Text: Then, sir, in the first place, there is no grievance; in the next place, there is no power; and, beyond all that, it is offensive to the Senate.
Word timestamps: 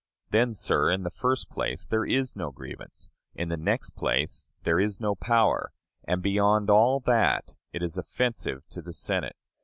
Then, 0.31 0.55
sir, 0.55 0.89
in 0.89 1.03
the 1.03 1.11
first 1.11 1.47
place, 1.47 1.85
there 1.85 2.03
is 2.05 2.35
no 2.35 2.49
grievance; 2.49 3.07
in 3.35 3.49
the 3.49 3.55
next 3.55 3.91
place, 3.91 4.49
there 4.63 4.79
is 4.79 4.99
no 4.99 5.13
power; 5.13 5.73
and, 6.07 6.23
beyond 6.23 6.71
all 6.71 6.99
that, 7.01 7.53
it 7.71 7.83
is 7.83 7.99
offensive 7.99 8.67
to 8.69 8.81
the 8.81 8.93
Senate. 8.93 9.35